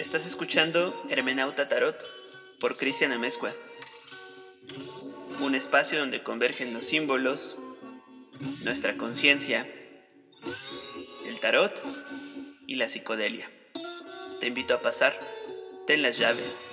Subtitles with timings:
[0.00, 1.94] Estás escuchando Hermenauta Tarot
[2.58, 3.52] por Cristian Amezcua.
[5.42, 7.58] Un espacio donde convergen los símbolos,
[8.64, 9.70] nuestra conciencia,
[11.26, 11.82] el tarot
[12.66, 13.50] y la psicodelia.
[14.40, 15.20] Te invito a pasar,
[15.86, 16.64] ten las llaves.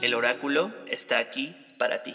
[0.00, 2.14] El oráculo está aquí para ti.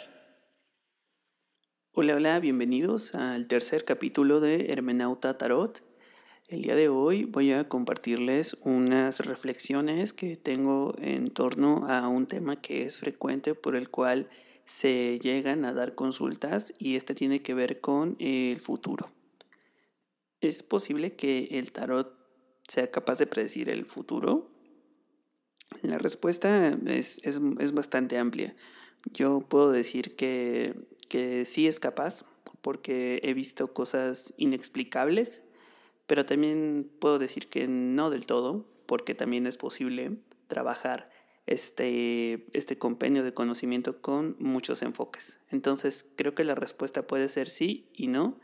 [1.91, 5.86] Hola, hola, bienvenidos al tercer capítulo de Hermenauta Tarot.
[6.47, 12.25] El día de hoy voy a compartirles unas reflexiones que tengo en torno a un
[12.25, 14.29] tema que es frecuente por el cual
[14.63, 19.07] se llegan a dar consultas y este tiene que ver con el futuro.
[20.39, 22.17] ¿Es posible que el tarot
[22.65, 24.49] sea capaz de predecir el futuro?
[25.81, 27.19] La respuesta es,
[27.73, 28.55] bastante amplia.
[29.13, 30.73] Yo puedo decir que,
[31.09, 32.23] que sí es capaz
[32.61, 35.43] porque he visto cosas inexplicables
[36.07, 41.09] pero también puedo decir que no del todo, porque también es posible trabajar
[41.45, 45.39] este, este compendio de conocimiento con muchos enfoques.
[45.49, 48.39] Entonces creo que la respuesta puede ser sí y no.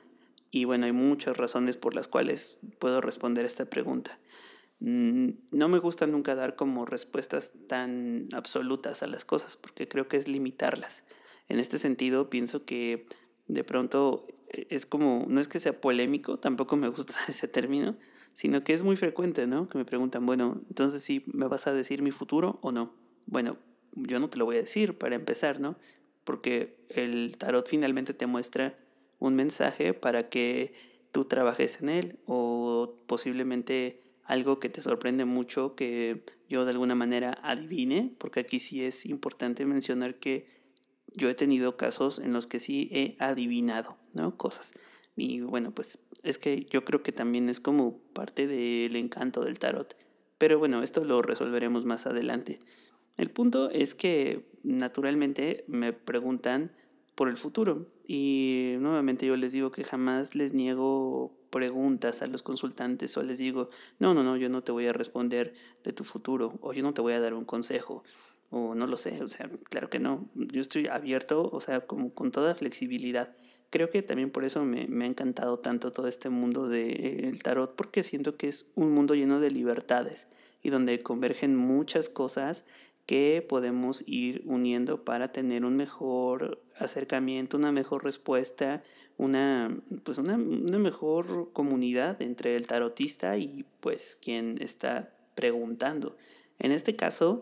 [0.52, 4.20] Y bueno, hay muchas razones por las cuales puedo responder esta pregunta.
[4.80, 10.08] Mm, no me gusta nunca dar como respuestas tan absolutas a las cosas, porque creo
[10.08, 11.04] que es limitarlas.
[11.48, 13.08] En este sentido, pienso que
[13.48, 14.28] de pronto
[14.70, 17.96] es como, no es que sea polémico, tampoco me gusta ese término,
[18.34, 19.68] sino que es muy frecuente, ¿no?
[19.68, 22.94] Que me preguntan, bueno, entonces sí, ¿me vas a decir mi futuro o no?
[23.26, 23.58] Bueno,
[23.96, 25.78] yo no te lo voy a decir para empezar, ¿no?
[26.24, 28.78] Porque el tarot finalmente te muestra
[29.20, 30.74] un mensaje para que
[31.12, 36.96] tú trabajes en él o posiblemente algo que te sorprende mucho que yo de alguna
[36.96, 40.48] manera adivine, porque aquí sí es importante mencionar que
[41.14, 44.36] yo he tenido casos en los que sí he adivinado, ¿no?
[44.38, 44.74] Cosas.
[45.16, 49.60] Y bueno, pues es que yo creo que también es como parte del encanto del
[49.60, 49.96] tarot.
[50.38, 52.60] Pero bueno, esto lo resolveremos más adelante.
[53.18, 56.72] El punto es que naturalmente me preguntan
[57.16, 62.42] por el futuro y nuevamente yo les digo que jamás les niego preguntas a los
[62.42, 63.70] consultantes o les digo,
[64.00, 65.54] no, no, no, yo no te voy a responder
[65.84, 68.04] de tu futuro o yo no te voy a dar un consejo
[68.50, 72.12] o no lo sé, o sea, claro que no, yo estoy abierto, o sea, como
[72.12, 73.36] con toda flexibilidad.
[73.74, 77.76] Creo que también por eso me, me ha encantado tanto todo este mundo del tarot,
[77.76, 80.28] porque siento que es un mundo lleno de libertades
[80.62, 82.66] y donde convergen muchas cosas
[83.08, 88.84] que podemos ir uniendo para tener un mejor acercamiento, una mejor respuesta,
[89.18, 96.16] una, pues una, una mejor comunidad entre el tarotista y pues quien está preguntando.
[96.60, 97.42] En este caso,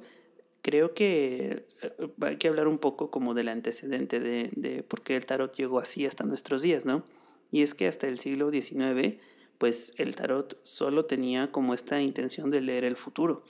[0.62, 5.16] creo que eh, hay que hablar un poco como del antecedente de, de por qué
[5.16, 7.04] el tarot llegó así hasta nuestros días, ¿no?
[7.52, 9.18] Y es que hasta el siglo XIX,
[9.58, 13.44] pues el tarot solo tenía como esta intención de leer el futuro.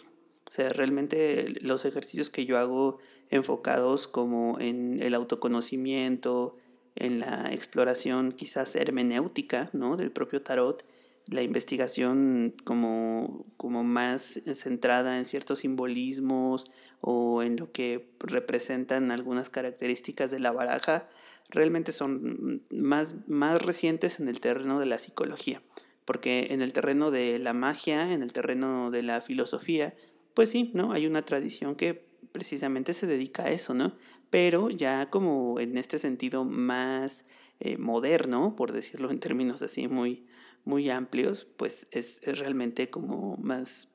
[0.47, 2.97] O sea, realmente los ejercicios que yo hago
[3.29, 6.57] enfocados como en el autoconocimiento,
[6.95, 9.95] en la exploración quizás hermenéutica, ¿no?
[9.95, 10.83] Del propio tarot,
[11.31, 16.69] la investigación como, como más centrada en ciertos simbolismos
[16.99, 21.07] o en lo que representan algunas características de la baraja,
[21.49, 25.61] realmente son más, más recientes en el terreno de la psicología.
[26.05, 29.95] Porque en el terreno de la magia, en el terreno de la filosofía,
[30.33, 30.91] pues sí, ¿no?
[30.91, 33.95] Hay una tradición que precisamente se dedica a eso, ¿no?
[34.29, 37.23] Pero ya como en este sentido más
[37.59, 40.25] eh, moderno, por decirlo en términos así muy,
[40.65, 43.89] muy amplios, pues es, es realmente como más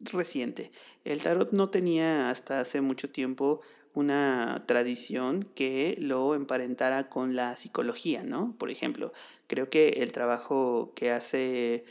[0.00, 0.70] reciente.
[1.04, 3.60] El tarot no tenía hasta hace mucho tiempo
[3.94, 8.54] una tradición que lo emparentara con la psicología, ¿no?
[8.58, 9.12] Por ejemplo,
[9.46, 11.84] creo que el trabajo que hace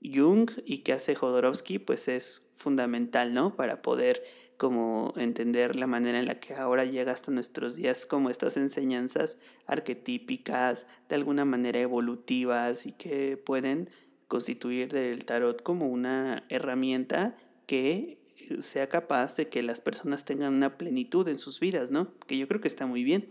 [0.00, 3.50] Jung y que hace Jodorowsky pues es fundamental, ¿no?
[3.50, 4.22] Para poder
[4.58, 9.38] como entender la manera en la que ahora llega hasta nuestros días como estas enseñanzas
[9.66, 13.88] arquetípicas, de alguna manera evolutivas y que pueden
[14.26, 17.36] constituir del tarot como una herramienta
[17.66, 22.12] que eh, sea capaz de que las personas tengan una plenitud en sus vidas, ¿no?
[22.26, 23.28] Que yo creo que está muy bien.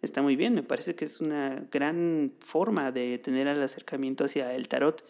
[0.00, 4.54] Está muy bien, me parece que es una gran forma de tener el acercamiento hacia
[4.54, 5.04] el tarot.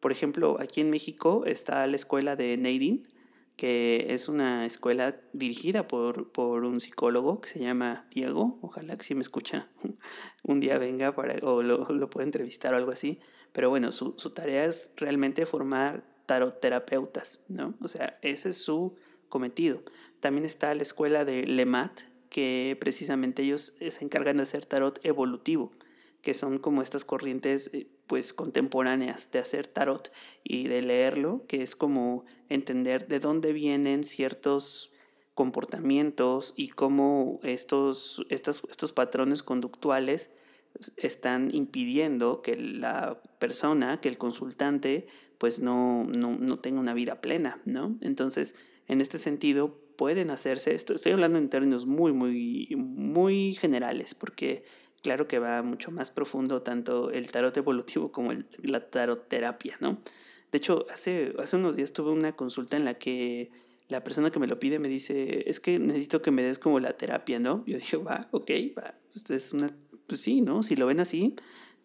[0.00, 3.02] Por ejemplo, aquí en México está la escuela de Nadine,
[3.58, 8.56] que es una escuela dirigida por, por un psicólogo que se llama Diego.
[8.62, 9.68] Ojalá que si me escucha
[10.44, 13.18] un día venga para, o lo, lo pueda entrevistar o algo así.
[13.52, 17.74] Pero bueno, su, su tarea es realmente formar taroterapeutas, ¿no?
[17.82, 18.94] O sea, ese es su
[19.28, 19.82] cometido.
[20.20, 25.72] También está la escuela de Lemat, que precisamente ellos se encargan de hacer tarot evolutivo,
[26.28, 30.12] que son como estas corrientes eh, pues contemporáneas de hacer tarot
[30.44, 34.92] y de leerlo, que es como entender de dónde vienen ciertos
[35.32, 40.28] comportamientos y cómo estos, estos, estos patrones conductuales
[40.98, 45.06] están impidiendo que la persona, que el consultante,
[45.38, 47.96] pues no, no, no tenga una vida plena, ¿no?
[48.02, 48.54] Entonces,
[48.86, 50.92] en este sentido, pueden hacerse esto.
[50.92, 54.62] Estoy hablando en términos muy, muy, muy generales, porque
[55.02, 59.98] claro que va mucho más profundo tanto el tarot evolutivo como el, la taroterapia, ¿no?
[60.52, 63.50] De hecho, hace, hace unos días tuve una consulta en la que
[63.88, 66.80] la persona que me lo pide me dice, es que necesito que me des como
[66.80, 67.64] la terapia, ¿no?
[67.66, 69.70] Yo dije, va, ok, va, esto es una,
[70.06, 70.62] pues sí, ¿no?
[70.62, 71.34] Si lo ven así,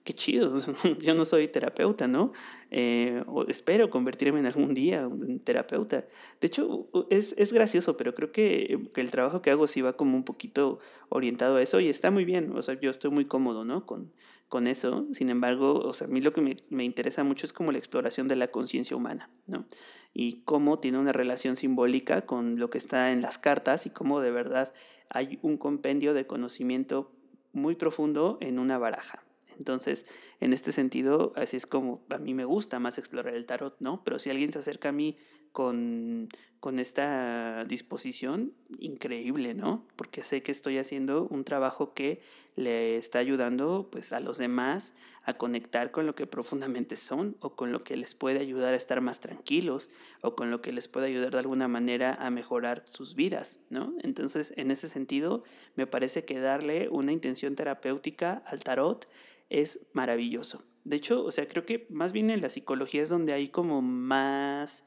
[0.04, 0.58] qué chido,
[1.02, 2.32] yo no soy terapeuta, ¿no?
[2.72, 6.06] Eh, o espero convertirme en algún día en terapeuta.
[6.42, 9.94] De hecho, es, es gracioso, pero creo que, que, el trabajo que hago sí va
[9.94, 10.80] como un poquito
[11.10, 13.86] orientado a eso y está muy bien, o sea, yo estoy muy cómodo, ¿no?
[13.86, 14.12] Con,
[14.50, 17.54] con eso, sin embargo, o sea, a mí lo que me, me interesa mucho es
[17.54, 19.66] como la exploración de la conciencia humana, ¿no?
[20.14, 24.22] Y cómo tiene una relación simbólica con lo que está en las cartas y cómo
[24.22, 24.74] de verdad
[25.10, 27.12] hay un compendio de conocimiento
[27.52, 29.23] muy profundo en una baraja.
[29.58, 30.06] Entonces,
[30.40, 34.04] en este sentido, así es como a mí me gusta más explorar el tarot, ¿no?
[34.04, 35.18] Pero si alguien se acerca a mí
[35.52, 36.30] con,
[36.60, 39.86] con esta disposición, increíble, ¿no?
[39.96, 42.22] Porque sé que estoy haciendo un trabajo que
[42.56, 47.56] le está ayudando pues a los demás a conectar con lo que profundamente son o
[47.56, 49.90] con lo que les puede ayudar a estar más tranquilos
[50.22, 53.94] o con lo que les puede ayudar de alguna manera a mejorar sus vidas, ¿no?
[54.02, 55.44] Entonces, en ese sentido,
[55.76, 59.08] me parece que darle una intención terapéutica al tarot
[59.50, 60.64] es maravilloso.
[60.84, 63.82] De hecho, o sea, creo que más bien en la psicología es donde hay como
[63.82, 64.84] más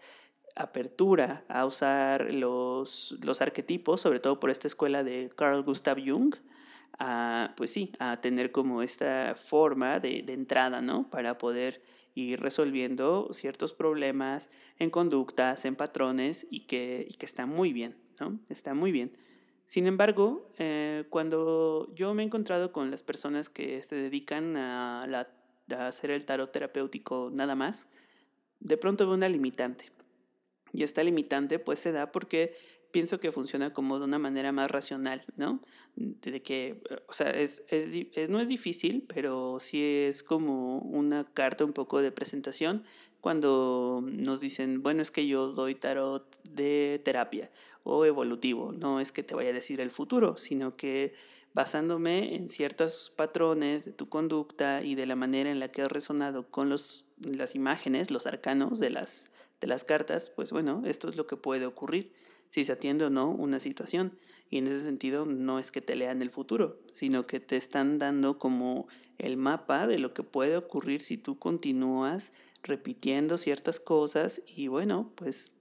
[0.54, 6.34] apertura a usar los, los arquetipos, sobre todo por esta escuela de Carl Gustav Jung,
[6.98, 11.10] a, pues sí, a tener como esta forma de, de entrada, ¿no?
[11.10, 11.82] Para poder
[12.14, 17.96] ir resolviendo ciertos problemas en conductas, en patrones y que, y que está muy bien,
[18.18, 18.40] ¿no?
[18.48, 19.12] Está muy bien.
[19.66, 25.04] Sin embargo, eh, cuando yo me he encontrado con las personas que se dedican a,
[25.08, 25.28] la,
[25.76, 27.86] a hacer el tarot terapéutico nada más,
[28.60, 29.90] de pronto veo una limitante.
[30.72, 32.54] Y esta limitante pues se da porque
[32.92, 35.60] pienso que funciona como de una manera más racional, ¿no?
[35.96, 41.24] De que, o sea, es, es, es, no es difícil, pero sí es como una
[41.24, 42.84] carta un poco de presentación
[43.20, 47.50] cuando nos dicen, bueno, es que yo doy tarot de terapia
[47.86, 51.14] o evolutivo, no es que te vaya a decir el futuro, sino que
[51.54, 55.90] basándome en ciertos patrones de tu conducta y de la manera en la que has
[55.90, 59.30] resonado con los, las imágenes, los arcanos de las,
[59.60, 62.12] de las cartas, pues bueno, esto es lo que puede ocurrir
[62.50, 64.18] si se atiende o no una situación.
[64.50, 67.98] Y en ese sentido no es que te lean el futuro, sino que te están
[67.98, 68.86] dando como
[69.18, 75.10] el mapa de lo que puede ocurrir si tú continúas repitiendo ciertas cosas y bueno,
[75.14, 75.52] pues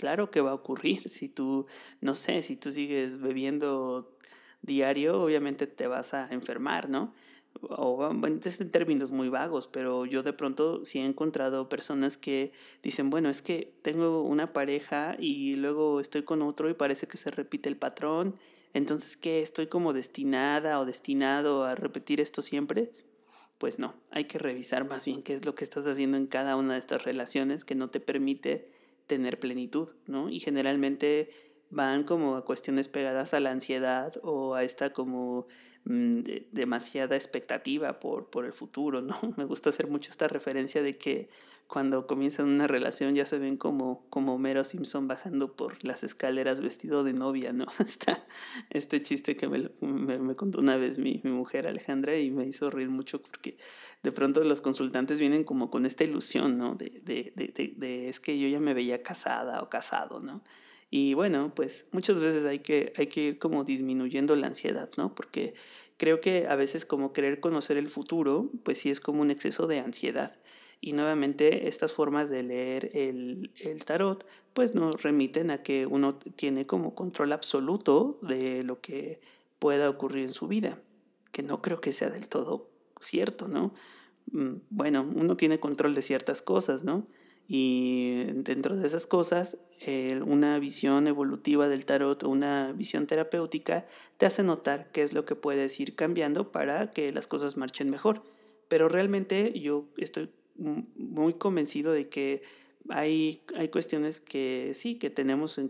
[0.00, 1.08] claro que va a ocurrir.
[1.10, 1.66] Si tú,
[2.00, 4.16] no sé, si tú sigues bebiendo
[4.62, 7.12] diario, obviamente te vas a enfermar, ¿no?
[7.60, 12.52] O en términos muy vagos, pero yo de pronto sí he encontrado personas que
[12.82, 17.18] dicen, bueno, es que tengo una pareja y luego estoy con otro y parece que
[17.18, 18.36] se repite el patrón,
[18.72, 19.42] entonces ¿qué?
[19.42, 22.92] ¿Estoy como destinada o destinado a repetir esto siempre?
[23.58, 26.56] Pues no, hay que revisar más bien qué es lo que estás haciendo en cada
[26.56, 28.79] una de estas relaciones que no te permite
[29.10, 30.30] tener plenitud, ¿no?
[30.30, 31.30] Y generalmente
[31.68, 35.48] van como a cuestiones pegadas a la ansiedad o a esta como
[35.84, 36.20] mm,
[36.52, 39.16] demasiada expectativa por, por el futuro, ¿no?
[39.36, 41.28] Me gusta hacer mucho esta referencia de que
[41.70, 46.60] cuando comienzan una relación ya se ven como, como Mero Simpson bajando por las escaleras
[46.60, 47.66] vestido de novia, ¿no?
[47.78, 48.26] Está
[48.70, 52.44] este chiste que me, me, me contó una vez mi, mi, mujer Alejandra y me
[52.44, 53.56] hizo reír mucho porque
[54.02, 56.74] de pronto los consultantes vienen como con esta ilusión, ¿no?
[56.74, 60.42] De, de, de, de, es que yo ya me veía casada o casado, ¿no?
[60.90, 65.14] Y bueno, pues muchas veces hay que, hay que ir como disminuyendo la ansiedad, ¿no?
[65.14, 65.54] Porque
[65.98, 69.68] creo que a veces como querer conocer el futuro, pues sí es como un exceso
[69.68, 70.36] de ansiedad.
[70.80, 76.14] Y nuevamente estas formas de leer el, el, tarot pues nos remiten a que uno
[76.14, 79.20] tiene como control absoluto de lo que
[79.58, 80.80] pueda ocurrir en su vida,
[81.32, 83.74] que no creo que sea del todo cierto, ¿no?
[84.32, 87.06] Mm, bueno, uno tiene control de ciertas cosas, ¿no?
[87.52, 89.58] Y dentro de esas cosas,
[90.24, 93.86] una visión evolutiva del tarot una visión terapéutica
[94.18, 97.90] te hace notar qué es lo que puedes ir cambiando para que las cosas marchen
[97.90, 98.22] mejor.
[98.68, 100.30] Pero realmente yo estoy
[100.96, 102.42] muy convencido de que
[102.88, 105.60] hay, hay cuestiones que sí, que tenemos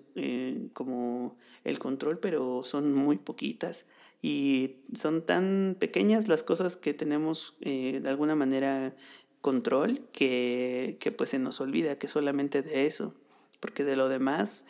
[0.73, 3.85] como el control, pero son muy poquitas.
[4.23, 8.95] Y son tan pequeñas las cosas que tenemos eh, de alguna manera
[9.41, 13.15] control que, que pues se nos olvida que solamente de eso,
[13.61, 14.67] porque de lo demás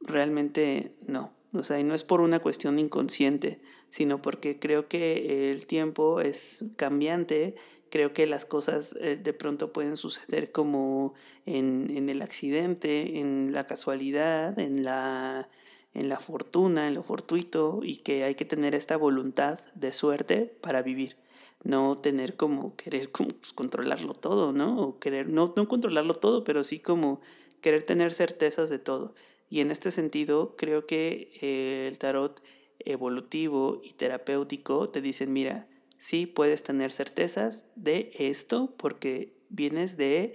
[0.00, 1.32] realmente no.
[1.54, 6.20] O sea, y no es por una cuestión inconsciente, sino porque creo que el tiempo
[6.20, 7.54] es cambiante,
[7.92, 11.12] creo que las cosas eh, de pronto pueden suceder como
[11.44, 15.50] en, en, el accidente, en la casualidad, en la,
[15.92, 20.56] en la fortuna, en lo fortuito, y que hay que tener esta voluntad de suerte
[20.62, 21.18] para vivir
[21.64, 24.80] no tener como querer pues, controlarlo todo, ¿no?
[24.80, 27.20] O querer, no, no controlarlo todo, pero sí como
[27.60, 29.14] querer tener certezas de todo.
[29.50, 32.42] Y en este sentido, creo que eh, el tarot
[32.78, 35.68] evolutivo y terapéutico te dicen, mira,
[36.02, 40.34] sí puedes tener certezas de esto porque vienes de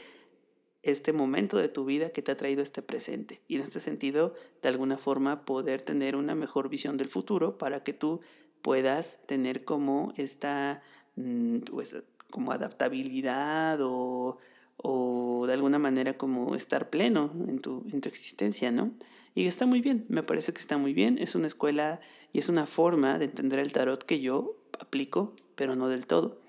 [0.84, 3.42] este momento de tu vida que te ha traído este presente.
[3.48, 7.84] Y en este sentido, de alguna forma, poder tener una mejor visión del futuro para
[7.84, 8.22] que tú
[8.62, 10.82] puedas tener como esta
[11.18, 11.96] Mm, pues,
[12.32, 14.38] como adaptabilidad o,
[14.78, 18.92] o, de alguna manera como estar pleno en tu, en tu existencia, ¿no?
[19.34, 22.00] Y está muy bien, me parece que está muy bien, es una escuela
[22.34, 26.40] y es una forma de entender el tarot que yo aplico, pero no del todo.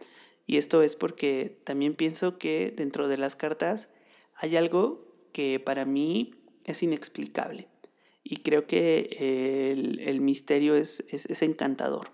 [0.46, 3.90] Y esto es porque también pienso que dentro de las cartas
[4.34, 7.68] hay algo que para mí es inexplicable.
[8.24, 12.12] Y creo que el, el misterio es, es, encantador.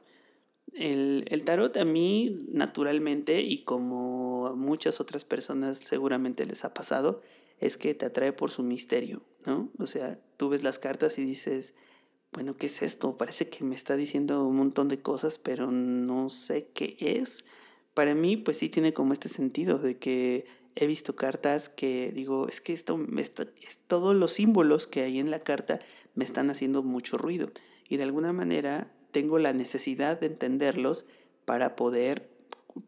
[0.73, 6.73] El, el, tarot a mí, naturalmente, y como a muchas otras personas seguramente les ha
[6.73, 7.21] pasado,
[7.59, 9.71] es que te atrae por su misterio, ¿no?
[9.79, 11.75] O sea, tú ves las cartas y dices,
[12.35, 13.17] bueno, ¿qué es esto?
[13.17, 17.45] Parece que me está diciendo un montón de cosas, pero no sé qué es.
[17.95, 22.49] Para mí, pues sí tiene como este sentido de que he visto cartas que digo,
[22.49, 22.99] es que esto,
[23.87, 25.79] todos los símbolos que hay en la carta
[26.17, 27.51] me están haciendo mucho ruido.
[27.89, 31.07] Y de alguna manera tengo la necesidad de entenderlos
[31.45, 32.29] para poder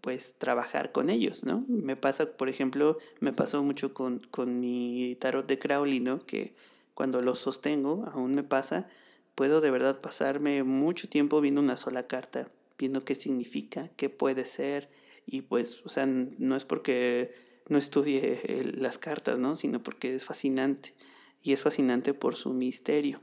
[0.01, 1.65] pues trabajar con ellos, ¿no?
[1.69, 6.19] Me pasa, por ejemplo, me pasó mucho con, con mi tarot de Crowley, ¿no?
[6.19, 6.57] Que
[6.95, 8.89] cuando lo sostengo, aún me pasa,
[9.37, 14.45] puedo de verdad pasarme mucho tiempo viendo una sola carta, viendo qué significa, qué puede
[14.45, 14.91] ser,
[15.27, 17.33] y pues, o sea, no es porque
[17.69, 18.41] no estudie
[18.77, 19.55] las cartas, ¿no?
[19.55, 20.95] Sino porque es fascinante,
[21.43, 23.21] y es fascinante por su misterio.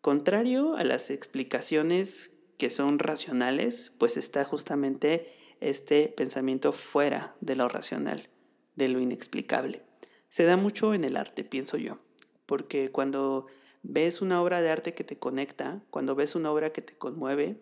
[0.00, 7.68] Contrario a las explicaciones que son racionales, pues está justamente este pensamiento fuera de lo
[7.68, 8.28] racional,
[8.76, 9.82] de lo inexplicable.
[10.28, 11.98] Se da mucho en el arte, pienso yo,
[12.46, 13.46] porque cuando
[13.82, 17.60] ves una obra de arte que te conecta, cuando ves una obra que te conmueve,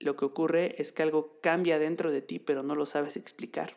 [0.00, 3.76] lo que ocurre es que algo cambia dentro de ti, pero no lo sabes explicar.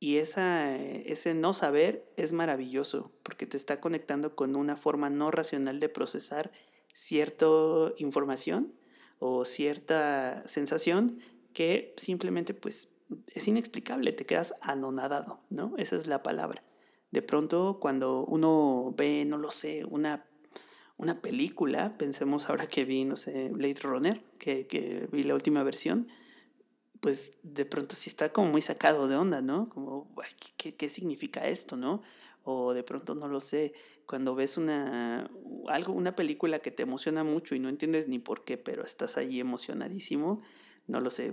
[0.00, 5.30] Y esa, ese no saber es maravilloso porque te está conectando con una forma no
[5.30, 6.52] racional de procesar
[6.92, 7.46] cierta
[7.96, 8.74] información
[9.18, 11.20] o cierta sensación
[11.54, 12.88] que simplemente pues
[13.28, 15.74] es inexplicable, te quedas anonadado, ¿no?
[15.78, 16.62] Esa es la palabra.
[17.14, 20.26] De pronto cuando uno ve, no lo sé, una,
[20.96, 25.62] una película, pensemos ahora que vi, no sé, Blade Runner, que, que vi la última
[25.62, 26.08] versión,
[26.98, 29.64] pues de pronto sí está como muy sacado de onda, ¿no?
[29.66, 30.12] Como,
[30.56, 32.02] ¿qué, qué significa esto, no?
[32.42, 33.74] O de pronto no lo sé,
[34.06, 35.30] cuando ves una,
[35.68, 39.16] algo, una película que te emociona mucho y no entiendes ni por qué, pero estás
[39.16, 40.42] ahí emocionadísimo,
[40.86, 41.32] no lo sé,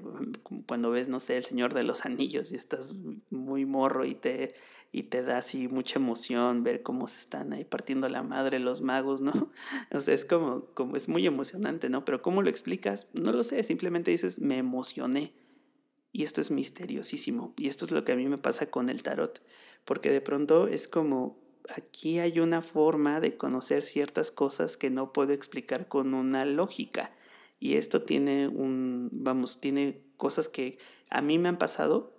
[0.66, 2.94] cuando ves, no sé, El Señor de los Anillos y estás
[3.30, 4.54] muy morro y te,
[4.92, 8.82] y te da así mucha emoción ver cómo se están ahí partiendo la madre los
[8.82, 9.32] magos, ¿no?
[9.92, 12.06] O sea, es como, como es muy emocionante, ¿no?
[12.06, 13.08] Pero ¿cómo lo explicas?
[13.14, 15.34] No lo sé, simplemente dices, me emocioné.
[16.14, 17.54] Y esto es misteriosísimo.
[17.58, 19.42] Y esto es lo que a mí me pasa con el tarot.
[19.86, 21.38] Porque de pronto es como,
[21.76, 27.12] aquí hay una forma de conocer ciertas cosas que no puedo explicar con una lógica.
[27.62, 30.80] Y esto tiene un, vamos, tiene cosas que
[31.12, 32.12] a mí me han pasado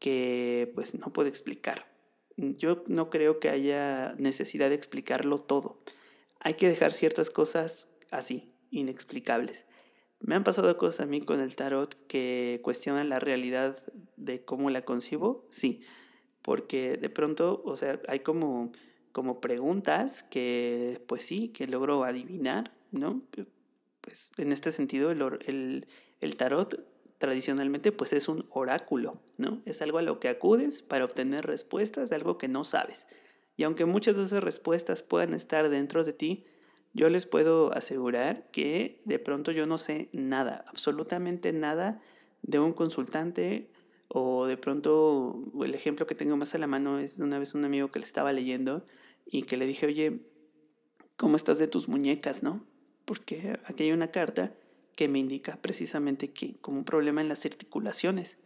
[0.00, 1.86] que pues no puedo explicar.
[2.36, 5.80] Yo no creo que haya necesidad de explicarlo todo.
[6.40, 9.64] Hay que dejar ciertas cosas así, inexplicables.
[10.18, 13.78] Me han pasado cosas a mí con el tarot que cuestionan la realidad
[14.16, 15.82] de cómo la concibo, sí,
[16.42, 18.72] porque de pronto, o sea, hay como,
[19.12, 23.22] como preguntas que, pues sí, que logro adivinar, ¿no?
[24.04, 25.86] Pues en este sentido, el, el,
[26.20, 26.86] el tarot
[27.18, 29.62] tradicionalmente pues es un oráculo, ¿no?
[29.64, 33.06] Es algo a lo que acudes para obtener respuestas de algo que no sabes.
[33.56, 36.44] Y aunque muchas de esas respuestas puedan estar dentro de ti,
[36.92, 42.02] yo les puedo asegurar que de pronto yo no sé nada, absolutamente nada
[42.42, 43.70] de un consultante
[44.08, 47.64] o de pronto el ejemplo que tengo más a la mano es una vez un
[47.64, 48.84] amigo que le estaba leyendo
[49.26, 50.20] y que le dije, oye,
[51.16, 52.64] ¿cómo estás de tus muñecas, no?
[53.04, 54.54] Porque aquí hay una carta
[54.96, 58.38] que me indica precisamente que como un problema en las articulaciones.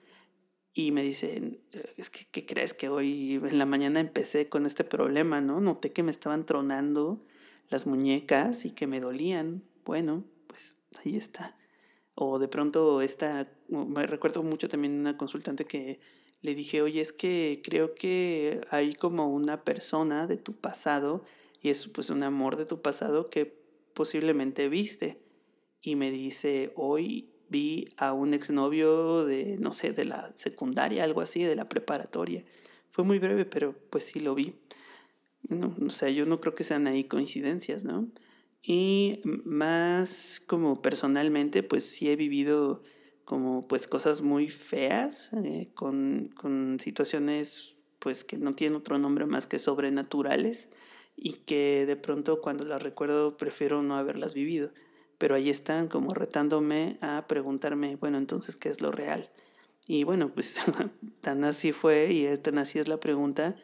[0.75, 1.61] Y me dicen,
[1.97, 5.61] es que, ¿qué crees que hoy en la mañana empecé con este problema, no?
[5.61, 7.25] Noté que me estaban tronando
[7.69, 9.65] las muñecas y que me dolían.
[9.85, 11.57] Bueno, pues ahí está.
[12.15, 16.01] O de pronto esta, me recuerdo mucho también una consultante que
[16.41, 21.25] le dije, oye, es que creo que hay como una persona de tu pasado
[21.61, 23.59] y es pues un amor de tu pasado que
[23.99, 25.19] posiblemente viste.
[25.83, 31.21] Y me dice, hoy vi a un exnovio de, no sé, de la secundaria, algo
[31.21, 32.45] así, de la preparatoria.
[32.91, 34.55] Fue muy breve, pero pues sí lo vi.
[35.49, 38.09] No, o sea, yo no creo que sean ahí coincidencias, ¿no?
[38.63, 42.85] Y más como personalmente, pues sí he vivido
[43.25, 49.27] como pues cosas muy feas, eh, con, con situaciones pues que no tienen otro nombre
[49.27, 50.69] más que sobrenaturales
[51.21, 54.71] y que de pronto cuando las recuerdo prefiero no haberlas vivido.
[55.19, 59.29] Pero ahí están como retándome a preguntarme, bueno, entonces, ¿qué es lo real?
[59.89, 60.57] Y bueno, pues
[61.21, 63.57] tan así fue y tan así es la pregunta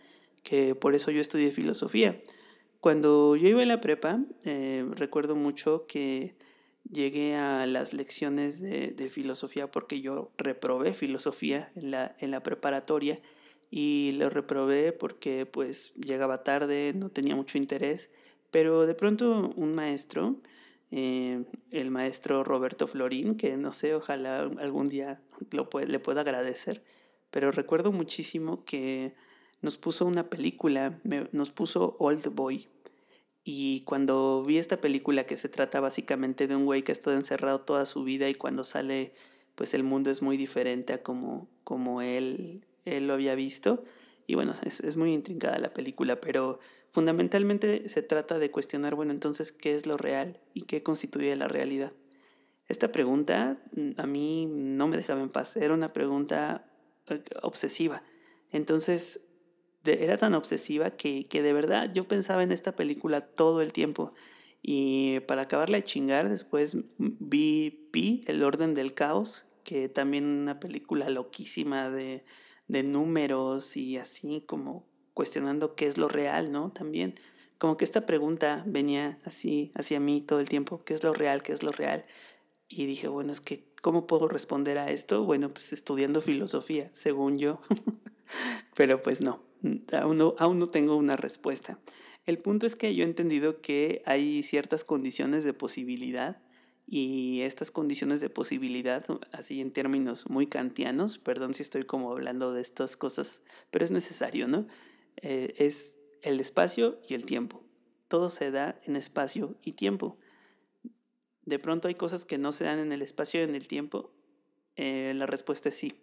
[0.43, 2.21] que por eso yo estudié filosofía.
[2.81, 6.35] Cuando yo iba en la prepa, eh, recuerdo mucho que
[6.91, 12.43] llegué a las lecciones de, de, filosofía porque yo reprobé filosofía en la, en la
[12.43, 13.21] preparatoria
[13.71, 18.11] y lo reprobé porque pues llegaba tarde, no tenía mucho interés,
[18.51, 20.37] pero de pronto un maestro,
[20.91, 26.21] eh, el maestro Roberto Florín, que no sé, ojalá algún día lo puede, le pueda
[26.21, 26.83] agradecer,
[27.31, 29.15] pero recuerdo muchísimo que
[29.61, 31.01] nos puso una película,
[31.33, 32.69] nos puso Old Boy,
[33.45, 37.15] y cuando vi esta película que se trata básicamente de un güey que ha estado
[37.15, 39.13] encerrado toda su vida y cuando sale,
[39.55, 43.85] pues el mundo es muy diferente a como, como él, él lo había visto.
[44.27, 46.61] Y bueno, es, es muy intrincada la película, pero
[46.91, 51.49] fundamentalmente se trata de cuestionar, bueno, entonces, ¿qué es lo real y qué constituye la
[51.49, 51.93] realidad?
[52.69, 56.67] Esta pregunta mm, a mí no me dejaba en paz, era una pregunta
[57.09, 58.03] eh, obsesiva.
[58.51, 59.21] Entonces,
[59.85, 64.15] era tan obsesiva que, que de verdad yo pensaba en esta película todo el tiempo.
[64.63, 70.59] Y para acabarla de chingar, después vi Pi, El Orden del Caos, que también una
[70.59, 72.25] película loquísima de,
[72.69, 76.71] de números y así como cuestionando qué es lo real, ¿no?
[76.71, 77.15] También
[77.59, 81.43] como que esta pregunta venía así hacia mí todo el tiempo, ¿qué es lo real?
[81.43, 82.05] ¿Qué es lo real?
[82.69, 85.25] Y dije, bueno, es que, ¿cómo puedo responder a esto?
[85.25, 87.61] Bueno, pues estudiando filosofía, según yo.
[88.77, 89.45] Pero pues no,
[89.93, 91.79] aún no, aún no tengo una respuesta.
[92.27, 96.43] El punto es que yo he entendido que hay ciertas condiciones de posibilidad
[96.87, 102.53] y estas condiciones de posibilidad, así en términos muy kantianos, perdón si estoy como hablando
[102.53, 104.67] de estas cosas, pero es necesario, ¿no?
[105.17, 107.63] Eh, es el espacio y el tiempo.
[108.09, 110.19] Todo se da en espacio y tiempo.
[111.45, 114.11] De pronto hay cosas que no se dan en el espacio y en el tiempo.
[114.77, 115.95] Eh, la respuesta es sí.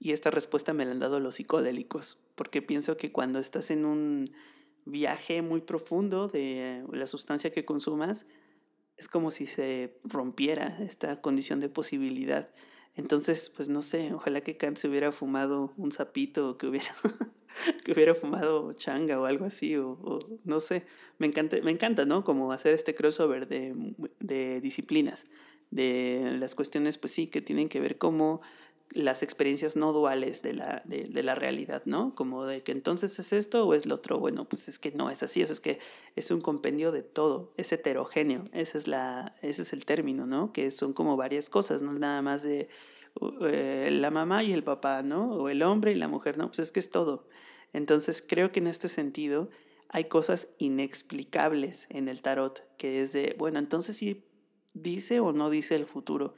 [0.00, 3.84] Y esta respuesta me la han dado los psicodélicos, porque pienso que cuando estás en
[3.84, 4.24] un
[4.84, 8.26] viaje muy profundo de la sustancia que consumas,
[8.98, 12.50] es como si se rompiera esta condición de posibilidad.
[12.96, 16.94] Entonces, pues no sé, ojalá que Kant se hubiera fumado un sapito o que hubiera,
[17.84, 20.84] que hubiera fumado changa o algo así, o, no sé.
[21.18, 22.24] Me encanta, me encanta, ¿no?
[22.24, 25.26] Como hacer este crossover de, de disciplinas,
[25.70, 28.40] de las cuestiones, pues sí, que tienen que ver cómo
[28.90, 32.14] las experiencias no duales de la, de, de, la realidad, ¿no?
[32.14, 34.18] Como de que entonces es esto o es lo otro.
[34.18, 35.78] Bueno, pues es que no es así, eso es que
[36.16, 40.52] es un compendio de todo, es heterogéneo, ese es, la, ese es el término, ¿no?
[40.52, 42.68] Que son como varias cosas, no es nada más de
[43.42, 45.32] eh, la mamá y el papá, ¿no?
[45.32, 47.28] O el hombre y la mujer, no, pues es que es todo.
[47.72, 49.50] Entonces creo que en este sentido
[49.90, 54.24] hay cosas inexplicables en el tarot, que es de, bueno, entonces sí
[54.72, 56.34] dice o no dice el futuro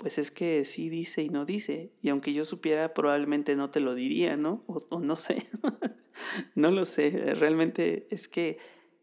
[0.00, 1.92] pues es que sí dice y no dice.
[2.00, 4.64] Y aunque yo supiera, probablemente no te lo diría, ¿no?
[4.66, 5.46] O, no sé.
[6.54, 7.10] no lo sé.
[7.10, 8.56] Realmente es que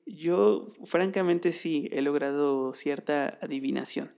[0.08, 4.10] yo, francamente, sí he logrado cierta adivinación.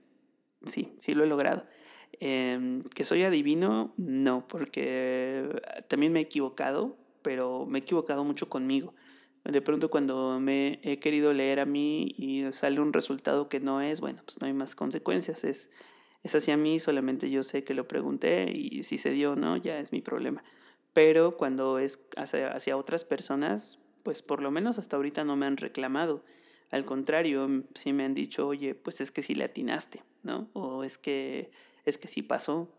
[0.64, 1.66] Sí, sí lo he logrado.
[2.18, 5.50] Em, que soy adivino, no, porque
[5.86, 8.94] también me he equivocado, pero me he equivocado mucho conmigo.
[9.44, 13.82] De pronto cuando me he querido leer a mí y sale un resultado que no
[13.82, 15.44] es, bueno, pues no hay más consecuencias.
[15.44, 15.70] Es,
[16.22, 19.56] es hacia mí, solamente yo sé que lo pregunté y si se dio o no,
[19.56, 20.44] ya es mi problema.
[20.92, 25.46] Pero cuando es hacia, hacia otras personas, pues por lo menos hasta ahorita no me
[25.46, 26.24] han reclamado.
[26.70, 30.48] Al contrario, sí me han dicho, oye, pues es que sí le atinaste, ¿no?
[30.52, 31.50] O es que,
[31.84, 32.72] es que sí pasó.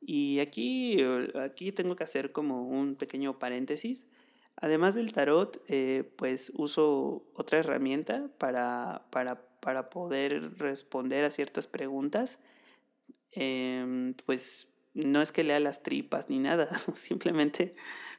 [0.00, 0.98] Y aquí,
[1.34, 4.06] aquí tengo que hacer como un pequeño paréntesis.
[4.56, 11.66] Además del tarot, eh, pues uso otra herramienta para, para para poder responder a ciertas
[11.66, 12.38] preguntas,
[13.32, 17.74] em, pues no es que lea las tripas ni nada, simplemente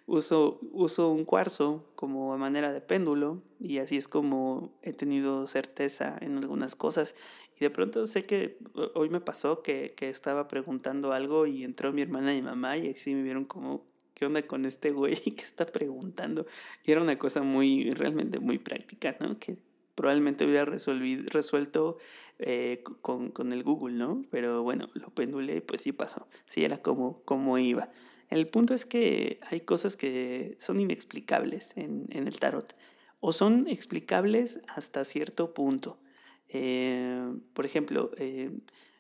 [0.08, 6.17] uso, uso un cuarzo como manera de péndulo y así es como he tenido certeza
[6.22, 7.15] en algunas cosas.
[7.58, 8.58] Y de pronto sé que
[8.95, 12.78] hoy me pasó que, que estaba preguntando algo y entró mi hermana y mi mamá
[12.78, 16.45] y así me vieron como, ¿qué onda con este güey que está preguntando?
[16.86, 19.38] Y era una cosa muy, realmente muy práctica, ¿no?
[19.38, 19.58] Que
[19.95, 21.98] probablemente hubiera resuelto
[22.39, 24.23] eh, con, con, el Google, ¿no?
[24.32, 26.28] Pero bueno, lo pendulé y pues sí pasó.
[26.45, 27.89] Sí, era como, como iba.
[28.30, 32.75] El punto es que hay cosas que son inexplicables en, en el tarot.
[33.19, 35.99] O son explicables hasta cierto punto.
[36.47, 38.49] Eh, por ejemplo, eh,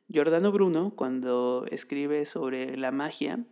[0.07, 3.45] Giordano Bruno, cuando escribe sobre la magia,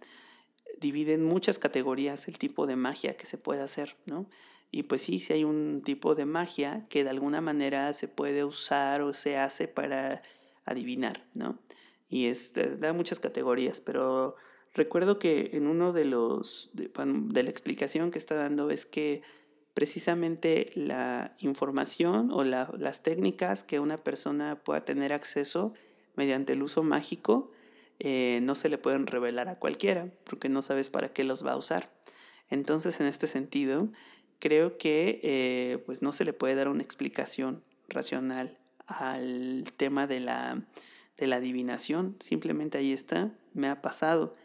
[0.80, 4.28] divide en muchas categorías el tipo de magia que se puede hacer, ¿no?
[4.72, 8.44] Y pues sí, sí hay un tipo de magia que de alguna manera se puede
[8.44, 10.22] usar o se hace para
[10.66, 11.60] adivinar, ¿no?
[12.10, 14.36] Y es, da muchas categorías, pero
[14.74, 19.22] recuerdo que en uno de los, de, la explicación que está dando es que
[19.74, 25.74] precisamente la información o la, las técnicas que una persona pueda tener acceso
[26.16, 27.52] mediante el uso mágico
[28.00, 31.54] eh, no se le pueden revelar a cualquiera porque no sabes para qué los va
[31.54, 31.92] a usar.
[32.50, 33.90] Entonces, en este sentido,
[34.40, 40.20] creo que eh, pues no se le puede dar una explicación racional al tema de
[40.20, 40.66] la,
[41.18, 42.16] de la adivinación.
[42.20, 44.36] Simplemente ahí está, me ha pasado,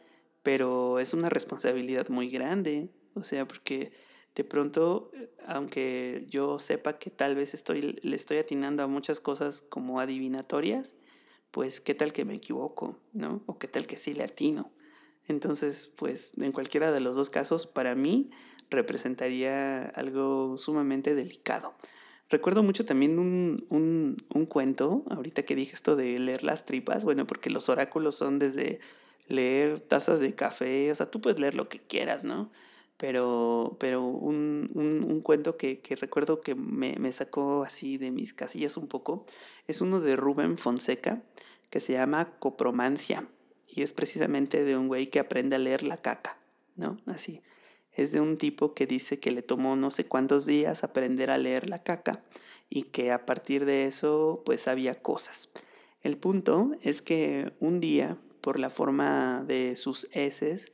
[0.42, 3.92] pero es una responsabilidad muy grande, o sea, porque
[4.34, 5.10] de pronto,
[5.46, 10.94] aunque yo sepa que tal vez estoy, le estoy atinando a muchas cosas como adivinatorias,
[11.50, 13.42] pues qué tal que me equivoco, ¿no?
[13.46, 14.72] O qué tal que sí le atino.
[15.28, 18.30] Entonces, pues en cualquiera de los dos casos, para mí
[18.72, 21.74] representaría algo sumamente delicado.
[22.32, 27.26] Recuerdo mucho también un, un, cuento, ahorita que dije esto de leer las tripas, bueno,
[27.26, 28.80] porque los oráculos son desde
[29.28, 32.50] leer tazas de café, o sea, tú puedes leer lo que quieras, ¿no?
[32.96, 38.10] Pero, pero un, un, un cuento que, que, recuerdo que me, me sacó así de
[38.10, 39.26] mis casillas un poco
[39.66, 41.22] es uno de Rubén Fonseca
[41.68, 43.28] que se llama Copromancia
[43.68, 46.38] y es precisamente de un güey que aprende a leer la caca,
[46.76, 46.98] ¿no?
[47.06, 47.42] Así
[47.94, 51.38] es de un tipo que dice que le tomó no sé cuántos días aprender a
[51.38, 52.22] leer la caca
[52.70, 55.50] y que a partir de eso pues había cosas.
[56.02, 60.72] El punto es que un día, por la forma de sus heces,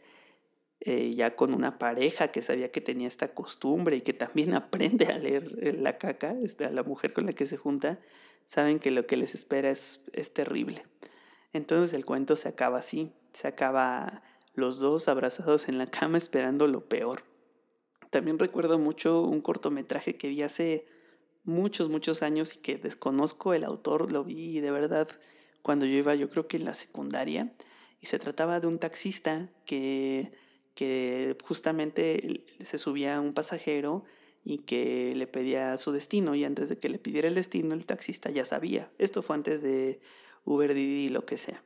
[0.81, 5.07] eh, ya con una pareja que sabía que tenía esta costumbre y que también aprende
[5.07, 7.98] a leer eh, la caca, este, la mujer con la que se junta,
[8.46, 10.85] saben que lo que les espera es, es terrible.
[11.52, 14.22] Entonces el cuento se acaba así, se acaba
[14.58, 17.22] los dos abrazados en la cama esperando lo peor.
[18.10, 20.86] También recuerdo mucho un cortometraje que vi hace
[21.44, 25.08] muchos, muchos años y que desconozco el autor, lo vi de verdad
[25.62, 27.52] cuando yo iba, yo creo que en la secundaria,
[28.00, 30.32] y se trataba de un taxista que,
[30.74, 34.04] que justamente se subía a un pasajero
[34.44, 37.86] y que le pedía su destino y antes de que le pidiera el destino el
[37.86, 38.90] taxista ya sabía.
[38.98, 40.00] Esto fue antes de
[40.44, 41.62] Uber Didi lo que sea.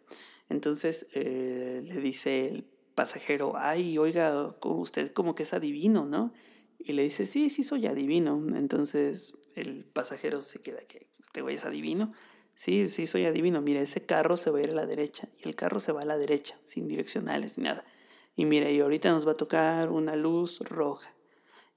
[0.48, 6.32] Entonces eh, le dice el pasajero, ay, oiga, usted como que es adivino, ¿no?
[6.78, 8.36] Y le dice, sí, sí soy adivino.
[8.56, 12.12] Entonces el pasajero se queda que, ¿usted güey es adivino?
[12.54, 13.60] Sí, sí soy adivino.
[13.60, 16.02] Mira, ese carro se va a ir a la derecha y el carro se va
[16.02, 17.84] a la derecha, sin direccionales ni nada.
[18.34, 21.14] Y mira, y ahorita nos va a tocar una luz roja.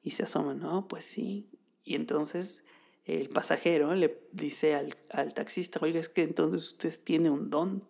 [0.01, 1.49] Y se asoma, no, pues sí.
[1.83, 2.63] Y entonces
[3.03, 7.87] el pasajero le dice al, al taxista, oiga, es que entonces usted tiene un don.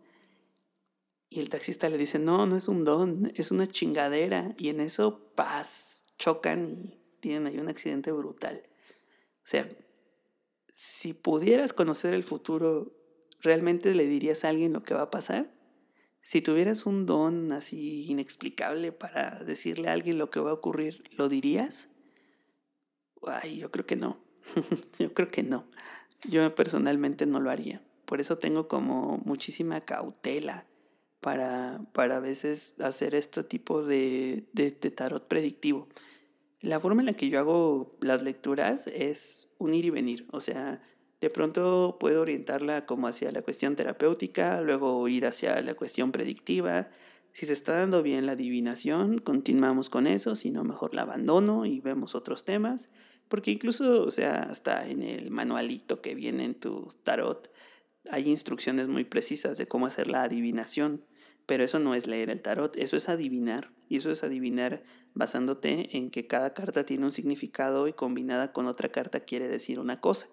[1.36, 4.56] Y el taxista le dice, no, no es un don, es una chingadera.
[4.58, 8.64] Y en eso, paz, chocan y tienen ahí un accidente brutal.
[9.44, 9.68] O sea,
[10.74, 12.96] si pudieras conocer el futuro,
[13.42, 15.52] ¿realmente le dirías a alguien lo que va a pasar?
[16.22, 21.04] Si tuvieras un don así inexplicable para decirle a alguien lo que va a ocurrir,
[21.18, 21.90] ¿lo dirías?
[23.28, 24.24] Ay, yo creo que no.
[25.00, 25.68] yo creo que no.
[26.30, 27.82] Yo personalmente no lo haría.
[28.06, 30.66] Por eso tengo como muchísima cautela
[31.26, 35.88] para, para a veces hacer este tipo de, de, tarot predictivo.
[36.62, 40.40] La forma en la que yo hago las lecturas es un ir y venir, o
[40.40, 40.84] sea,
[41.22, 46.92] de pronto puedo orientarla como hacia la cuestión terapéutica, luego ir hacia la cuestión predictiva.
[47.32, 51.66] Si se está dando bien la adivinación, continuamos con eso, si no, mejor la abandono
[51.66, 52.88] y vemos otros temas,
[53.30, 57.52] porque incluso, o sea, hasta en el manualito que viene en tu tarot,
[58.12, 61.04] hay instrucciones muy precisas de cómo hacer la adivinación.
[61.46, 63.72] Pero eso no es leer el tarot, eso es adivinar.
[63.88, 68.68] Y eso es adivinar basándote en que cada carta tiene un significado y combinada con
[68.68, 70.28] otra carta quiere decir una cosa.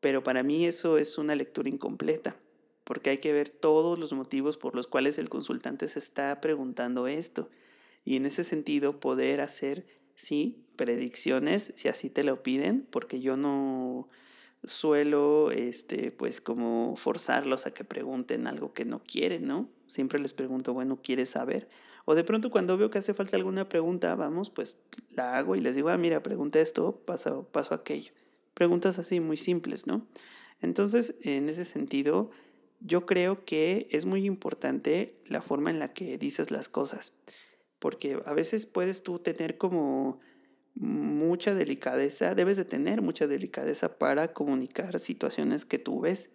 [0.00, 2.34] pero para mí eso es una lectura incompleta,
[2.84, 7.06] porque hay que ver todos los motivos por los cuales el consultante se está preguntando
[7.06, 7.50] esto.
[8.04, 13.36] Y en ese sentido poder hacer, sí, predicciones, si así te lo piden, porque yo
[13.36, 14.08] no
[14.64, 19.68] suelo, este, pues como forzarlos a que pregunten algo que no quieren, ¿no?
[19.86, 21.68] Siempre les pregunto, bueno, ¿quieres saber?
[22.04, 24.76] O de pronto cuando veo que hace falta alguna pregunta, vamos, pues
[25.10, 28.12] la hago y les digo, ah, mira, pregunta esto, paso, paso aquello.
[28.54, 30.06] Preguntas así muy simples, ¿no?
[30.60, 32.30] Entonces, en ese sentido,
[32.80, 37.12] yo creo que es muy importante la forma en la que dices las cosas,
[37.78, 40.18] porque a veces puedes tú tener como
[40.74, 46.30] mucha delicadeza, debes de tener mucha delicadeza para comunicar situaciones que tú ves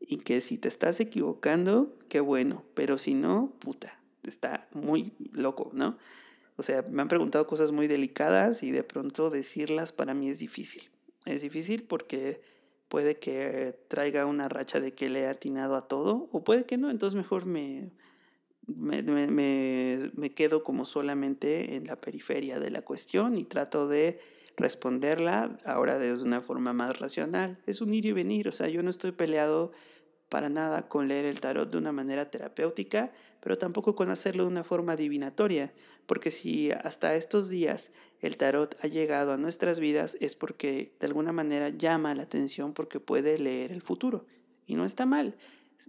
[0.00, 5.70] y que si te estás equivocando, qué bueno, pero si no, puta, está muy loco,
[5.72, 5.96] ¿no?
[6.56, 10.38] O sea, me han preguntado cosas muy delicadas y de pronto decirlas para mí es
[10.38, 10.90] difícil.
[11.24, 12.40] Es difícil porque
[12.88, 16.76] puede que traiga una racha de que le he atinado a todo, o puede que
[16.76, 17.90] no, entonces mejor me,
[18.66, 24.18] me, me, me, quedo como solamente en la periferia de la cuestión y trato de
[24.56, 27.58] responderla ahora desde una forma más racional.
[27.66, 29.72] Es un ir y venir, o sea, yo no estoy peleado
[30.28, 34.50] para nada con leer el tarot de una manera terapéutica, pero tampoco con hacerlo de
[34.50, 35.72] una forma adivinatoria,
[36.06, 41.06] porque si hasta estos días el tarot ha llegado a nuestras vidas es porque de
[41.06, 44.26] alguna manera llama la atención porque puede leer el futuro.
[44.66, 45.36] Y no está mal.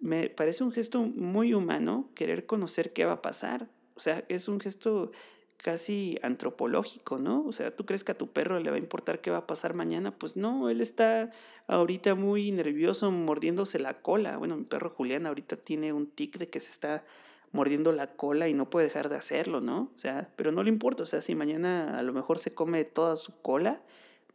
[0.02, 3.70] Me parece un gesto muy humano querer conocer qué va a pasar.
[3.96, 5.12] O sea, es un gesto
[5.58, 7.44] casi antropológico, ¿no?
[7.46, 9.48] O sea, ¿tú crees que a tu perro le va a importar qué va a
[9.48, 10.16] pasar mañana?
[10.16, 11.32] Pues no, él está
[11.68, 14.38] ahorita muy nervioso mordiéndose la cola.
[14.38, 17.04] Bueno, mi perro Julián ahorita tiene un tic de que se está
[17.52, 19.92] mordiendo la cola y no puede dejar de hacerlo, ¿no?
[19.96, 22.84] O sea, pero no le importa, o sea, si mañana a lo mejor se come
[22.84, 23.82] toda su cola,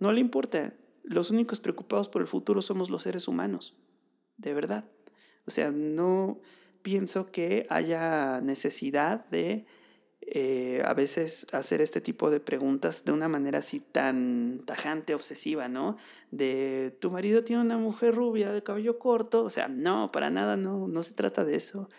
[0.01, 0.75] no le importa.
[1.05, 3.77] Los únicos preocupados por el futuro somos los seres humanos,
[4.37, 4.85] de verdad.
[5.51, 6.39] O sea, no
[6.81, 9.67] pienso que haya necesidad de
[10.21, 15.67] eh, a veces hacer este tipo de preguntas de una manera así tan tajante, obsesiva,
[15.67, 15.97] ¿no?
[16.31, 20.57] De tu marido tiene una mujer rubia de cabello corto, o sea, no, para nada,
[20.57, 21.91] no, no se trata de eso.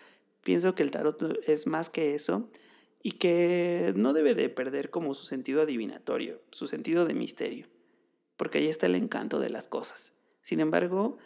[0.42, 2.48] Pienso que el tarot es más que eso
[3.02, 7.66] y que no debe de perder como su sentido adivinatorio, su sentido de misterio,
[8.38, 10.14] porque ahí está el encanto de las cosas.
[10.40, 11.18] Sin embargo,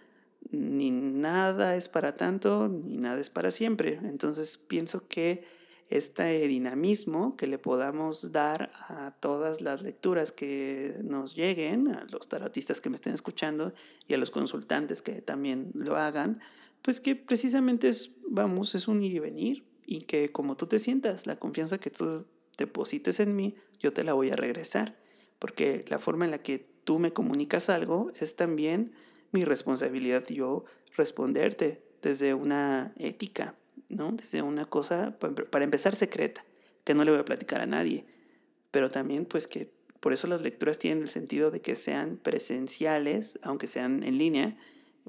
[0.50, 4.00] ni nada es para tanto, ni nada es para siempre.
[4.04, 5.44] Entonces pienso que
[5.88, 12.28] este dinamismo que le podamos dar a todas las lecturas que nos lleguen, a los
[12.28, 13.72] tarotistas que me estén escuchando
[14.08, 16.40] y a los consultantes que también lo hagan,
[16.82, 20.78] pues que precisamente es, vamos, es un ir y venir y que como tú te
[20.78, 22.26] sientas, la confianza que tú
[22.58, 24.98] deposites en mí, yo te la voy a regresar,
[25.38, 28.92] porque la forma en la que tú me comunicas algo es también
[29.36, 30.64] mi responsabilidad yo
[30.96, 33.54] responderte desde una ética,
[33.88, 34.12] ¿no?
[34.12, 36.44] Desde una cosa, para empezar, secreta,
[36.84, 38.06] que no le voy a platicar a nadie,
[38.70, 39.70] pero también pues que
[40.00, 44.56] por eso las lecturas tienen el sentido de que sean presenciales, aunque sean en línea,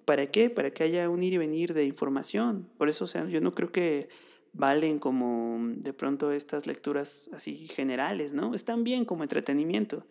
[0.06, 0.50] ¿Para qué?
[0.50, 2.70] Para que haya un ir y venir de información.
[2.78, 4.10] Por eso, o sea, yo no creo que
[4.54, 8.54] valen como de pronto estas lecturas así generales, ¿no?
[8.54, 10.06] Están bien como entretenimiento.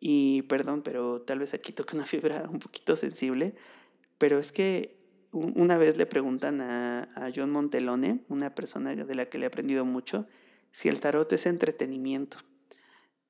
[0.00, 3.54] Y perdón, pero tal vez aquí toca una fibra un poquito sensible,
[4.18, 4.98] pero es que
[5.32, 9.46] una vez le preguntan a, a John Montelone, una persona de la que le he
[9.46, 10.26] aprendido mucho,
[10.72, 12.38] si el tarot es entretenimiento.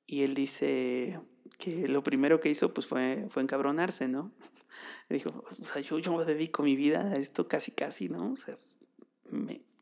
[0.07, 1.19] Y él dice
[1.57, 4.31] que lo primero que hizo pues fue, fue encabronarse, ¿no?
[5.09, 8.31] dijo, o sea, yo, yo dedico mi vida a esto casi, casi, ¿no?
[8.31, 8.57] O sea,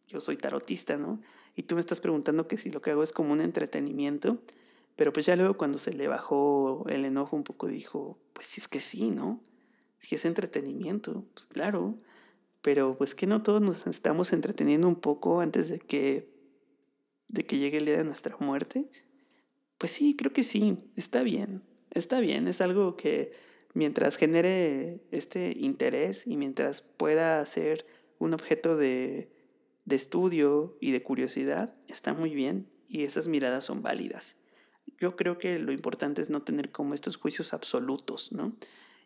[0.07, 1.21] yo soy tarotista, ¿no?
[1.55, 4.41] Y tú me estás preguntando que si lo que hago es como un entretenimiento,
[4.99, 8.59] pero pues ya luego cuando se le bajó el enojo un poco dijo, pues sí
[8.59, 9.41] es que sí, ¿no?
[9.99, 11.97] Si es entretenimiento, pues claro,
[12.61, 16.29] pero pues que no todos nos estamos entreteniendo un poco antes de que,
[17.29, 18.89] de que llegue el día de nuestra muerte.
[19.77, 23.31] Pues sí, creo que sí, está bien, está bien, es algo que
[23.73, 27.85] mientras genere este interés y mientras pueda ser
[28.17, 29.31] un objeto de,
[29.85, 34.35] de estudio y de curiosidad, está muy bien y esas miradas son válidas.
[34.99, 38.53] Yo creo que lo importante es no tener como estos juicios absolutos, ¿no?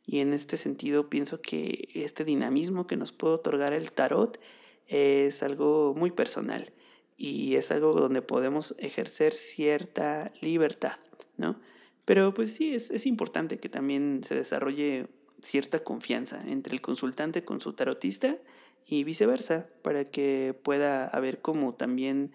[0.06, 4.40] Y en este sentido pienso que este dinamismo que nos puede otorgar el tarot
[4.88, 6.74] es algo muy personal
[7.16, 10.98] y es algo donde podemos ejercer cierta libertad,
[11.38, 11.60] ¿no?
[12.06, 15.08] Pero pues sí, es, es importante que también se desarrolle
[15.42, 18.38] cierta confianza entre el consultante con su tarotista
[18.86, 22.32] y viceversa, para que pueda haber como también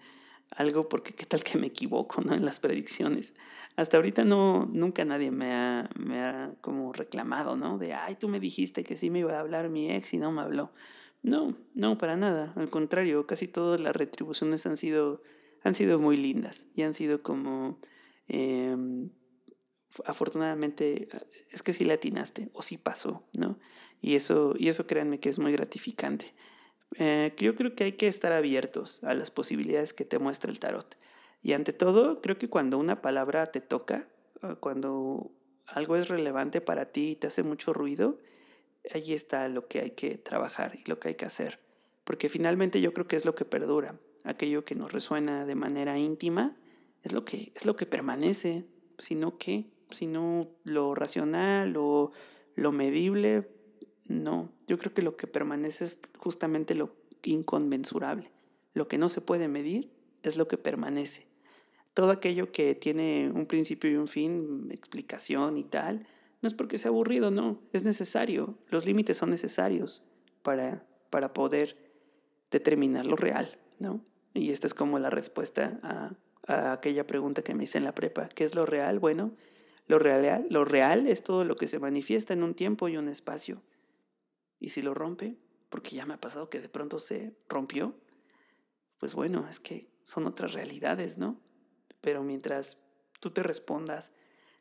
[0.51, 2.33] algo porque qué tal que me equivoco, ¿no?
[2.33, 3.33] En las predicciones.
[3.75, 7.77] Hasta ahorita no, nunca nadie me ha, me ha como reclamado, ¿no?
[7.77, 10.31] De, ay, tú me dijiste que sí me iba a hablar mi ex y no
[10.31, 10.71] me habló.
[11.21, 12.53] No, no, para nada.
[12.55, 15.21] Al contrario, casi todas las retribuciones han sido,
[15.63, 17.79] han sido muy lindas y han sido como,
[18.27, 19.11] em,
[20.05, 21.09] afortunadamente,
[21.51, 23.59] es que sí la atinaste o sí pasó, ¿no?
[24.01, 26.33] Y eso, y eso créanme que es muy gratificante.
[26.97, 30.59] Eh, yo creo que hay que estar abiertos a las posibilidades que te muestra el
[30.59, 30.97] tarot.
[31.41, 34.07] Y ante todo, creo que cuando una palabra te toca,
[34.59, 35.31] cuando
[35.67, 38.17] algo es relevante para ti y te hace mucho ruido,
[38.93, 41.59] ahí está lo que hay que trabajar y lo que hay que hacer.
[42.03, 43.99] Porque finalmente yo creo que es lo que perdura.
[44.23, 46.57] Aquello que nos resuena de manera íntima
[47.03, 48.65] es lo que, es lo que permanece.
[48.97, 52.11] Sino que, sino lo racional o
[52.55, 53.49] lo medible,
[54.09, 58.31] no, yo creo que lo que permanece es justamente lo inconmensurable.
[58.73, 59.91] Lo que no se puede medir
[60.23, 61.27] es lo que permanece.
[61.93, 66.07] Todo aquello que tiene un principio y un fin, explicación y tal,
[66.41, 68.57] no es porque sea aburrido, no, es necesario.
[68.69, 70.01] Los límites son necesarios
[70.41, 71.77] para, para poder
[72.49, 74.03] determinar lo real, ¿no?
[74.33, 76.15] Y esta es como la respuesta a,
[76.47, 78.27] a aquella pregunta que me hice en la prepa.
[78.29, 78.97] ¿Qué es lo real?
[78.97, 79.33] Bueno,
[79.87, 83.07] lo real, lo real es todo lo que se manifiesta en un tiempo y un
[83.07, 83.61] espacio.
[84.59, 85.37] Y si lo rompe,
[85.69, 87.95] porque ya me ha pasado que de pronto se rompió,
[88.99, 91.39] pues bueno, es que son otras realidades, ¿no?
[92.01, 92.77] Pero mientras
[93.19, 94.11] tú te respondas,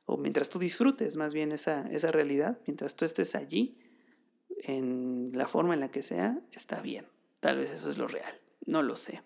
[0.04, 3.78] o mientras tú disfrutes más bien esa, esa realidad, mientras tú estés allí,
[4.62, 7.06] en la forma en la que sea, está bien.
[7.40, 9.22] Tal vez eso es lo real, no lo sé.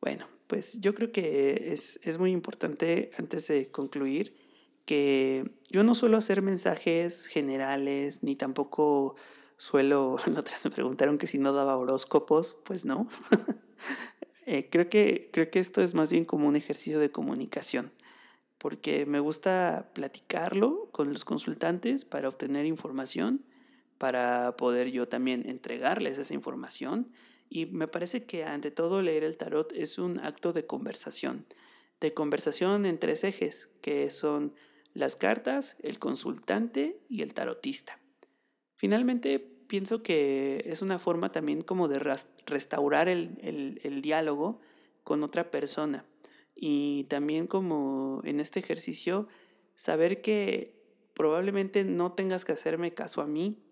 [0.00, 4.36] Bueno, pues yo creo que es, es muy importante, antes de concluir,
[4.84, 9.16] que yo no suelo hacer mensajes generales, ni tampoco
[9.62, 13.08] suelo, otras me preguntaron que si no daba horóscopos, pues no.
[14.44, 17.92] Eh, creo, que, creo que esto es más bien como un ejercicio de comunicación,
[18.58, 23.44] porque me gusta platicarlo con los consultantes para obtener información,
[23.98, 27.12] para poder yo también entregarles esa información.
[27.48, 31.46] Y me parece que ante todo leer el tarot es un acto de conversación,
[32.00, 34.54] de conversación en tres ejes, que son
[34.92, 38.02] las cartas, el consultante y el tarotista.
[38.74, 41.98] Finalmente, pienso que es una forma también como de
[42.44, 44.60] restaurar el, diálogo
[45.02, 46.04] con otra persona.
[46.54, 49.28] Y también como en este ejercicio,
[49.74, 50.74] saber que
[51.14, 53.62] probablemente no tengas que hacerme caso a mí,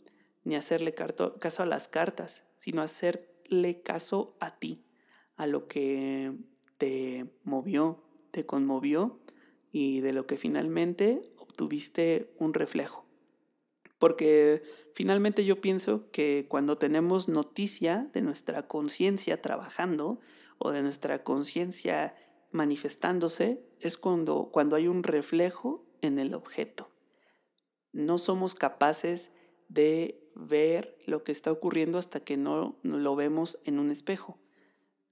[0.43, 4.83] ni hacerle caso a las cartas, sino hacerle caso a ti,
[5.37, 6.33] a lo que
[6.79, 9.21] te movió, te conmovió
[9.71, 13.00] y de lo que finalmente obtuviste un reflejo.
[14.01, 14.63] Porque
[14.95, 20.19] finalmente yo pienso que cuando tenemos noticia de nuestra conciencia trabajando
[20.59, 22.17] o de nuestra conciencia
[22.51, 26.91] manifestándose, es cuando, cuando hay un reflejo en el objeto.
[27.93, 29.31] No somos capaces
[29.69, 34.39] de ver lo que está ocurriendo hasta que no lo vemos en un espejo.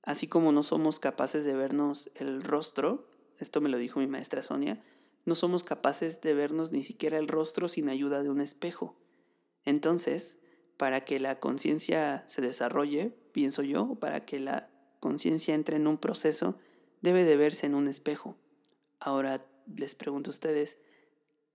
[0.02, 3.06] Así como no somos capaces de vernos el rostro,
[3.38, 4.80] esto me lo dijo mi maestra Sonia,
[5.28, 8.96] no somos capaces de vernos ni siquiera el rostro sin ayuda de un espejo.
[9.64, 10.38] Entonces,
[10.78, 15.98] para que la conciencia se desarrolle, pienso yo, para que la conciencia entre en un
[15.98, 16.56] proceso,
[17.02, 18.36] debe de verse en un espejo.
[19.00, 20.78] Ahora les pregunto a ustedes,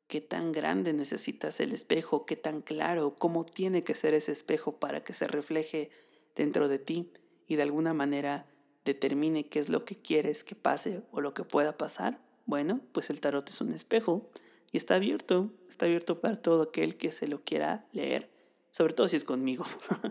[0.07, 2.25] ¿qué tan grande necesitas el espejo?
[2.25, 3.15] ¿Qué tan claro?
[3.15, 5.89] ¿Cómo tiene que ser ese espejo para que se refleje
[6.35, 7.11] dentro de ti
[7.47, 8.45] y de alguna manera
[8.85, 12.22] determine qué es lo que quieres que pase o lo que pueda pasar?
[12.45, 14.29] Bueno, pues el tarot es un espejo
[14.71, 18.29] y está abierto, está abierto para todo aquel que se lo quiera leer,
[18.71, 19.65] sobre todo si es conmigo.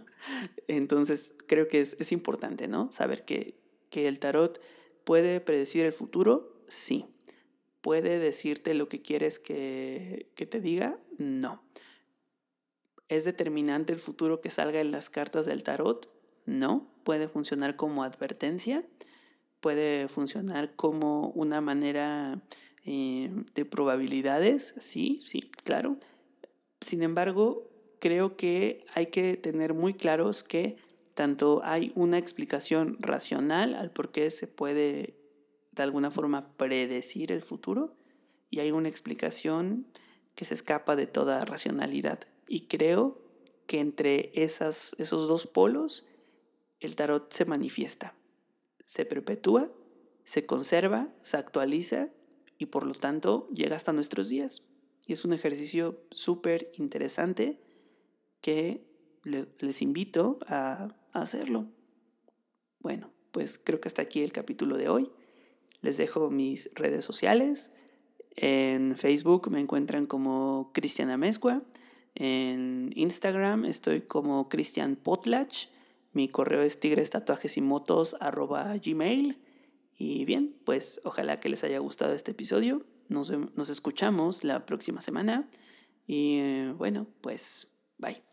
[0.68, 2.90] Entonces creo que es, importante, ¿no?
[2.92, 3.56] Saber que,
[3.90, 4.60] que el tarot
[5.04, 7.06] puede predecir el futuro, sí.
[7.80, 10.98] ¿Puede decirte lo que quieres que, que te diga?
[11.18, 11.62] No.
[13.08, 16.08] ¿Es determinante el futuro que salga en las cartas del tarot?
[16.46, 16.88] No.
[17.02, 18.84] ¿Puede funcionar como advertencia?
[19.62, 22.42] Puede funcionar como una manera
[22.84, 25.96] eh, de probabilidades, sí, sí, claro.
[26.80, 27.70] Sin embargo,
[28.00, 30.76] creo que hay que tener muy claros que
[31.14, 35.14] tanto hay una explicación racional al por qué se puede
[35.70, 37.94] de alguna forma predecir el futuro
[38.50, 39.86] y hay una explicación
[40.34, 42.18] que se escapa de toda racionalidad.
[42.48, 43.22] Y creo
[43.66, 46.04] que entre esas, esos dos polos
[46.80, 48.16] el tarot se manifiesta
[48.92, 49.72] se perpetúa,
[50.24, 52.10] se conserva, se actualiza
[52.58, 54.64] y por lo tanto llega hasta nuestros días.
[55.06, 57.58] Y es un ejercicio súper interesante
[58.42, 58.84] que
[59.24, 61.68] les invito a hacerlo.
[62.80, 65.10] Bueno, pues creo que hasta aquí el capítulo de hoy.
[65.80, 67.70] Les dejo mis redes sociales.
[68.36, 71.60] En Facebook me encuentran como Cristiana Amezcua.
[72.14, 75.70] En Instagram estoy como Cristian Potlach.
[76.12, 79.38] Mi correo es tigres-tatuajes-y-motos@gmail.
[79.96, 82.84] Y bien, pues ojalá que les haya gustado este episodio.
[83.08, 85.48] Nos, nos escuchamos la próxima semana.
[86.06, 88.31] Y eh, bueno, pues bye.